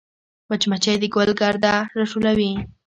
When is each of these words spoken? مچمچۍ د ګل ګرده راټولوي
مچمچۍ 0.49 0.95
د 0.99 1.03
ګل 1.15 1.29
ګرده 1.41 1.73
راټولوي 1.97 2.51